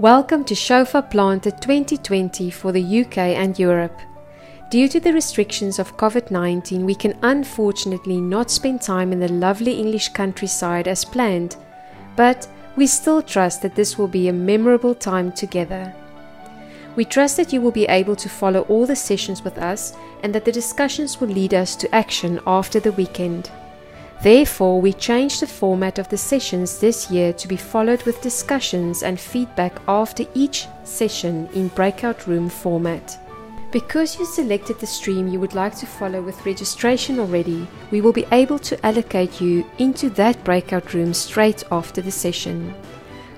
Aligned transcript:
Welcome 0.00 0.44
to 0.44 0.54
Shofar 0.54 1.02
Planted 1.02 1.60
2020 1.60 2.50
for 2.50 2.72
the 2.72 3.02
UK 3.02 3.18
and 3.18 3.58
Europe. 3.58 4.00
Due 4.70 4.88
to 4.88 4.98
the 4.98 5.12
restrictions 5.12 5.78
of 5.78 5.98
COVID 5.98 6.30
19, 6.30 6.86
we 6.86 6.94
can 6.94 7.18
unfortunately 7.20 8.18
not 8.18 8.50
spend 8.50 8.80
time 8.80 9.12
in 9.12 9.20
the 9.20 9.28
lovely 9.28 9.78
English 9.78 10.08
countryside 10.14 10.88
as 10.88 11.04
planned, 11.04 11.56
but 12.16 12.48
we 12.76 12.86
still 12.86 13.20
trust 13.20 13.60
that 13.60 13.74
this 13.74 13.98
will 13.98 14.08
be 14.08 14.28
a 14.28 14.32
memorable 14.32 14.94
time 14.94 15.30
together. 15.32 15.94
We 16.96 17.04
trust 17.04 17.36
that 17.36 17.52
you 17.52 17.60
will 17.60 17.70
be 17.70 17.84
able 17.84 18.16
to 18.16 18.28
follow 18.30 18.62
all 18.70 18.86
the 18.86 18.96
sessions 18.96 19.44
with 19.44 19.58
us 19.58 19.94
and 20.22 20.34
that 20.34 20.46
the 20.46 20.52
discussions 20.60 21.20
will 21.20 21.28
lead 21.28 21.52
us 21.52 21.76
to 21.76 21.94
action 21.94 22.40
after 22.46 22.80
the 22.80 22.92
weekend. 22.92 23.50
Therefore, 24.22 24.82
we 24.82 24.92
changed 24.92 25.40
the 25.40 25.46
format 25.46 25.98
of 25.98 26.10
the 26.10 26.18
sessions 26.18 26.78
this 26.78 27.10
year 27.10 27.32
to 27.32 27.48
be 27.48 27.56
followed 27.56 28.02
with 28.02 28.20
discussions 28.20 29.02
and 29.02 29.18
feedback 29.18 29.80
after 29.88 30.26
each 30.34 30.66
session 30.84 31.48
in 31.54 31.68
breakout 31.68 32.26
room 32.26 32.50
format. 32.50 33.18
Because 33.72 34.18
you 34.18 34.26
selected 34.26 34.78
the 34.78 34.86
stream 34.86 35.28
you 35.28 35.40
would 35.40 35.54
like 35.54 35.74
to 35.76 35.86
follow 35.86 36.20
with 36.20 36.44
registration 36.44 37.18
already, 37.18 37.66
we 37.90 38.02
will 38.02 38.12
be 38.12 38.26
able 38.30 38.58
to 38.58 38.84
allocate 38.84 39.40
you 39.40 39.64
into 39.78 40.10
that 40.10 40.42
breakout 40.44 40.92
room 40.92 41.14
straight 41.14 41.64
after 41.70 42.02
the 42.02 42.10
session. 42.10 42.74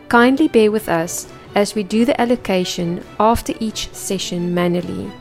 Kindly 0.08 0.48
bear 0.48 0.72
with 0.72 0.88
us 0.88 1.30
as 1.54 1.76
we 1.76 1.84
do 1.84 2.04
the 2.04 2.18
allocation 2.20 3.04
after 3.20 3.52
each 3.60 3.92
session 3.92 4.52
manually. 4.52 5.12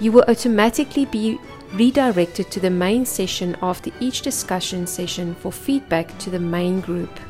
You 0.00 0.12
will 0.12 0.24
automatically 0.28 1.06
be 1.06 1.40
redirected 1.74 2.50
to 2.50 2.60
the 2.60 2.70
main 2.70 3.04
session 3.06 3.56
after 3.62 3.90
each 4.00 4.22
discussion 4.22 4.86
session 4.86 5.34
for 5.34 5.52
feedback 5.52 6.16
to 6.18 6.30
the 6.30 6.38
main 6.38 6.80
group. 6.80 7.20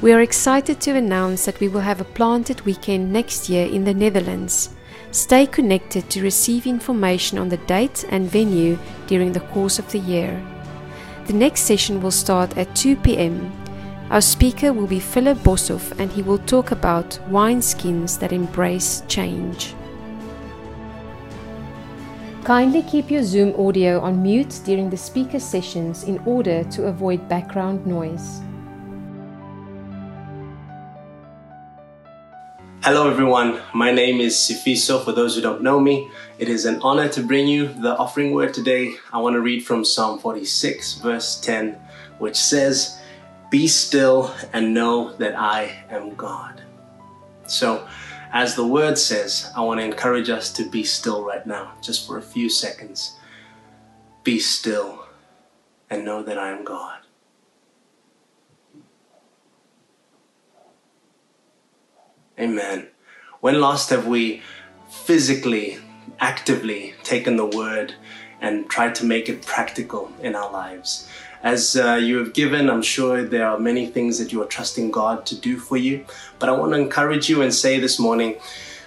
We 0.00 0.12
are 0.12 0.20
excited 0.20 0.80
to 0.80 0.96
announce 0.96 1.44
that 1.44 1.60
we 1.60 1.68
will 1.68 1.80
have 1.80 2.00
a 2.00 2.04
planted 2.04 2.60
weekend 2.62 3.12
next 3.12 3.48
year 3.48 3.66
in 3.66 3.84
the 3.84 3.94
Netherlands. 3.94 4.70
Stay 5.12 5.46
connected 5.46 6.08
to 6.10 6.22
receive 6.22 6.66
information 6.66 7.38
on 7.38 7.48
the 7.48 7.58
date 7.58 8.04
and 8.08 8.28
venue 8.30 8.78
during 9.06 9.32
the 9.32 9.46
course 9.52 9.78
of 9.78 9.90
the 9.92 9.98
year. 9.98 10.42
The 11.26 11.34
next 11.34 11.60
session 11.60 12.00
will 12.02 12.10
start 12.10 12.56
at 12.56 12.74
2 12.74 12.96
pm. 12.96 13.52
Our 14.10 14.20
speaker 14.20 14.72
will 14.72 14.88
be 14.88 15.00
Philip 15.00 15.38
Boshoff 15.38 15.98
and 16.00 16.10
he 16.10 16.22
will 16.22 16.38
talk 16.38 16.72
about 16.72 17.18
wineskins 17.30 18.18
that 18.18 18.32
embrace 18.32 19.02
change. 19.06 19.74
Kindly 22.44 22.82
keep 22.82 23.08
your 23.08 23.22
Zoom 23.22 23.54
audio 23.54 24.00
on 24.00 24.20
mute 24.20 24.62
during 24.64 24.90
the 24.90 24.96
speaker 24.96 25.38
sessions 25.38 26.02
in 26.02 26.18
order 26.26 26.64
to 26.64 26.86
avoid 26.86 27.28
background 27.28 27.86
noise. 27.86 28.40
Hello 32.82 33.08
everyone, 33.08 33.60
my 33.72 33.92
name 33.92 34.20
is 34.20 34.34
Sifiso. 34.34 35.04
For 35.04 35.12
those 35.12 35.36
who 35.36 35.40
don't 35.40 35.62
know 35.62 35.78
me, 35.78 36.10
it 36.40 36.48
is 36.48 36.64
an 36.64 36.80
honor 36.82 37.08
to 37.10 37.22
bring 37.22 37.46
you 37.46 37.68
the 37.68 37.96
offering 37.96 38.32
word 38.32 38.52
today. 38.52 38.96
I 39.12 39.20
want 39.20 39.34
to 39.34 39.40
read 39.40 39.64
from 39.64 39.84
Psalm 39.84 40.18
46, 40.18 40.94
verse 40.94 41.40
10, 41.42 41.78
which 42.18 42.34
says, 42.34 43.00
Be 43.52 43.68
still 43.68 44.34
and 44.52 44.74
know 44.74 45.12
that 45.18 45.38
I 45.38 45.84
am 45.90 46.16
God. 46.16 46.60
So, 47.46 47.86
as 48.32 48.54
the 48.54 48.66
word 48.66 48.96
says, 48.96 49.52
I 49.54 49.60
want 49.60 49.80
to 49.80 49.84
encourage 49.84 50.30
us 50.30 50.50
to 50.54 50.68
be 50.68 50.84
still 50.84 51.22
right 51.22 51.46
now, 51.46 51.74
just 51.82 52.06
for 52.06 52.16
a 52.16 52.22
few 52.22 52.48
seconds. 52.48 53.16
Be 54.24 54.38
still 54.38 55.04
and 55.90 56.04
know 56.04 56.22
that 56.22 56.38
I 56.38 56.48
am 56.48 56.64
God. 56.64 57.00
Amen. 62.38 62.88
When 63.40 63.60
last 63.60 63.90
have 63.90 64.06
we 64.06 64.42
physically, 64.88 65.78
actively 66.18 66.94
taken 67.02 67.36
the 67.36 67.44
word 67.44 67.94
and 68.40 68.68
tried 68.70 68.94
to 68.96 69.04
make 69.04 69.28
it 69.28 69.44
practical 69.44 70.10
in 70.22 70.34
our 70.34 70.50
lives? 70.50 71.06
As 71.42 71.74
uh, 71.74 71.94
you 71.94 72.18
have 72.18 72.34
given, 72.34 72.70
I'm 72.70 72.82
sure 72.82 73.24
there 73.24 73.48
are 73.48 73.58
many 73.58 73.86
things 73.86 74.18
that 74.20 74.30
you 74.32 74.40
are 74.42 74.46
trusting 74.46 74.92
God 74.92 75.26
to 75.26 75.36
do 75.36 75.58
for 75.58 75.76
you. 75.76 76.04
But 76.38 76.48
I 76.48 76.52
want 76.52 76.72
to 76.72 76.78
encourage 76.78 77.28
you 77.28 77.42
and 77.42 77.52
say 77.52 77.80
this 77.80 77.98
morning, 77.98 78.36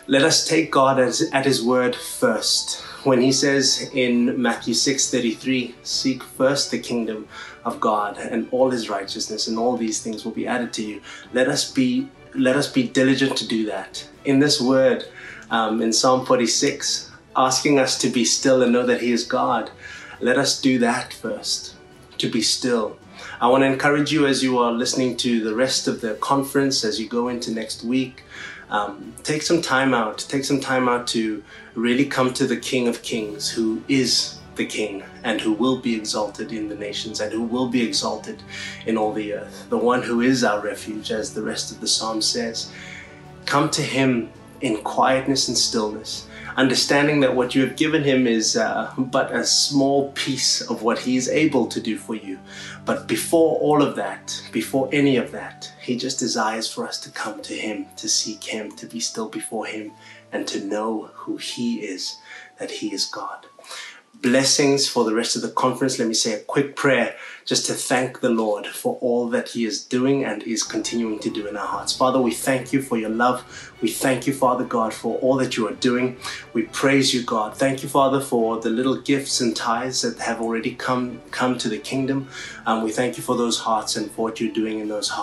let 0.08 0.24
us 0.24 0.48
take 0.48 0.72
God 0.72 0.98
as, 0.98 1.30
at 1.34 1.46
His 1.46 1.62
word 1.62 1.98
first. 1.98 2.82
When 3.04 3.20
He 3.20 3.34
says 3.34 3.90
in 3.94 4.42
Matthew 4.42 4.74
6:33, 4.74 5.76
"Seek 5.84 6.24
first 6.24 6.72
the 6.72 6.80
kingdom 6.80 7.28
of 7.66 7.82
God 7.82 8.18
and 8.18 8.48
all 8.52 8.70
His 8.70 8.90
righteousness, 8.90 9.48
and 9.48 9.60
all 9.60 9.76
these 9.76 10.02
things 10.02 10.24
will 10.24 10.32
be 10.32 10.48
added 10.48 10.72
to 10.74 10.84
you." 10.84 11.02
Let 11.34 11.50
us 11.50 11.70
be 11.70 12.08
let 12.34 12.56
us 12.56 12.72
be 12.72 12.84
diligent 12.84 13.36
to 13.38 13.48
do 13.48 13.66
that. 13.66 14.08
In 14.24 14.40
this 14.40 14.62
word, 14.62 15.06
um, 15.52 15.82
in 15.82 15.92
Psalm 15.92 16.26
46, 16.26 17.12
asking 17.36 17.80
us 17.80 17.98
to 18.00 18.10
be 18.10 18.24
still 18.26 18.62
and 18.64 18.72
know 18.72 18.86
that 18.86 19.02
He 19.02 19.12
is 19.12 19.26
God. 19.26 19.72
Let 20.22 20.38
us 20.38 20.62
do 20.62 20.80
that 20.80 21.14
first 21.14 21.76
to 22.26 22.32
be 22.32 22.42
still. 22.42 22.98
I 23.40 23.48
want 23.48 23.62
to 23.62 23.68
encourage 23.68 24.12
you 24.12 24.26
as 24.26 24.44
you 24.44 24.58
are 24.60 24.72
listening 24.72 25.16
to 25.18 25.44
the 25.44 25.54
rest 25.54 25.88
of 25.88 26.02
the 26.02 26.16
conference, 26.16 26.84
as 26.84 27.00
you 27.00 27.08
go 27.08 27.28
into 27.28 27.52
next 27.52 27.84
week, 27.84 28.24
um, 28.70 29.14
take 29.24 29.44
some 29.44 29.62
time 29.62 29.94
out. 29.94 30.18
Take 30.18 30.44
some 30.44 30.60
time 30.60 30.90
out 30.90 31.06
to 31.08 31.44
really 31.76 32.06
come 32.06 32.34
to 32.34 32.48
the 32.48 32.58
King 32.58 32.88
of 32.88 33.02
Kings, 33.04 33.50
who 33.50 33.84
is 33.88 34.40
the 34.56 34.66
King 34.66 35.04
and 35.24 35.40
who 35.42 35.52
will 35.52 35.80
be 35.80 35.96
exalted 35.96 36.52
in 36.52 36.70
the 36.70 36.76
nations 36.76 37.20
and 37.20 37.32
who 37.32 37.44
will 37.44 37.68
be 37.68 37.84
exalted 37.84 38.42
in 38.86 38.98
all 38.98 39.14
the 39.14 39.34
earth. 39.34 39.68
The 39.70 39.78
one 39.78 40.02
who 40.02 40.22
is 40.22 40.44
our 40.44 40.62
refuge, 40.62 41.12
as 41.12 41.34
the 41.34 41.44
rest 41.44 41.72
of 41.72 41.80
the 41.80 41.88
psalm 41.88 42.22
says. 42.22 42.72
Come 43.46 43.70
to 43.72 43.82
Him 43.82 44.32
in 44.62 44.78
quietness 44.78 45.48
and 45.48 45.58
stillness 45.58 46.28
understanding 46.58 47.20
that 47.20 47.36
what 47.36 47.54
you 47.54 47.62
have 47.66 47.76
given 47.76 48.04
him 48.04 48.28
is 48.28 48.56
uh, 48.56 48.94
but 48.98 49.34
a 49.34 49.46
small 49.46 50.12
piece 50.12 50.62
of 50.62 50.82
what 50.84 51.00
he 51.00 51.18
is 51.18 51.28
able 51.30 51.68
to 51.68 51.82
do 51.82 51.98
for 51.98 52.16
you. 52.16 52.40
But 52.86 53.08
before 53.08 53.58
all 53.60 53.82
of 53.82 53.96
that, 53.96 54.42
before 54.52 54.90
any 54.92 55.18
of 55.18 55.32
that, 55.32 55.72
he 55.82 55.98
just 55.98 56.20
desires 56.20 56.72
for 56.72 56.88
us 56.88 57.00
to 57.02 57.10
come 57.10 57.42
to 57.44 57.54
him, 57.54 57.88
to 57.98 58.08
seek 58.08 58.44
him, 58.44 58.72
to 58.78 58.86
be 58.86 59.00
still 59.00 59.30
before 59.30 59.66
him, 59.66 59.92
and 60.32 60.48
to 60.48 60.64
know 60.66 61.12
who 61.14 61.38
he 61.38 61.82
is, 61.82 62.18
that 62.58 62.72
he 62.72 62.94
is 62.94 63.06
God 63.06 63.48
blessings 64.22 64.88
for 64.88 65.04
the 65.04 65.14
rest 65.14 65.36
of 65.36 65.42
the 65.42 65.50
conference. 65.50 66.00
Let 66.00 66.08
me 66.08 66.14
say 66.14 66.34
a 66.34 66.40
quick 66.40 66.76
prayer 66.76 67.16
just 67.46 67.66
to 67.68 67.74
thank 67.74 68.22
the 68.22 68.30
Lord 68.30 68.66
for 68.66 68.98
all 69.02 69.28
that 69.30 69.50
He 69.50 69.66
is 69.66 69.84
doing 69.84 70.24
and 70.26 70.42
is 70.44 70.64
continuing 70.64 71.20
to 71.20 71.30
do 71.30 71.48
in 71.48 71.56
our 71.56 71.68
hearts. 71.68 71.96
Father, 71.96 72.20
we 72.20 72.32
thank 72.32 72.74
you 72.74 72.82
for 72.82 72.98
your 72.98 73.10
love. 73.10 73.72
We 73.82 73.92
thank 73.92 74.26
you, 74.26 74.34
Father 74.34 74.64
God, 74.64 74.94
for 74.94 75.18
all 75.20 75.36
that 75.38 75.58
you 75.58 75.68
are 75.68 75.74
doing. 75.74 76.18
We 76.54 76.64
praise 76.64 77.14
you, 77.14 77.24
God. 77.24 77.56
Thank 77.56 77.84
you, 77.84 77.90
Father, 77.90 78.20
for 78.20 78.60
the 78.60 78.70
little 78.70 79.00
gifts 79.00 79.42
and 79.42 79.56
tithes 79.56 80.02
that 80.02 80.20
have 80.20 80.42
already 80.42 80.74
come 80.74 81.22
come 81.32 81.58
to 81.60 81.70
the 81.70 81.78
kingdom. 81.78 82.30
And 82.66 82.84
we 82.84 82.92
thank 82.92 83.18
you 83.18 83.24
for 83.24 83.36
those 83.36 83.60
hearts 83.60 83.96
and 83.96 84.10
for 84.12 84.24
what 84.24 84.40
you're 84.40 84.54
doing 84.54 84.80
in 84.80 84.88
those 84.88 85.10
hearts. 85.10 85.16